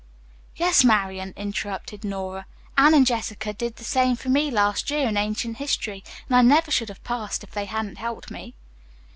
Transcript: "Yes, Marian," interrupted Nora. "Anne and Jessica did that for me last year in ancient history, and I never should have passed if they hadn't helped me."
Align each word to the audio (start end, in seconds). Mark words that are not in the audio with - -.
"Yes, 0.55 0.83
Marian," 0.83 1.31
interrupted 1.37 2.03
Nora. 2.03 2.47
"Anne 2.75 2.95
and 2.95 3.05
Jessica 3.05 3.53
did 3.53 3.75
that 3.75 4.17
for 4.17 4.29
me 4.29 4.49
last 4.49 4.89
year 4.89 5.07
in 5.07 5.15
ancient 5.15 5.57
history, 5.57 6.03
and 6.27 6.35
I 6.35 6.41
never 6.41 6.71
should 6.71 6.89
have 6.89 7.03
passed 7.03 7.43
if 7.43 7.51
they 7.51 7.65
hadn't 7.65 7.97
helped 7.99 8.31
me." 8.31 8.55